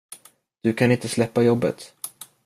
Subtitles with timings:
[0.63, 1.93] Du kan inte släppa jobbet.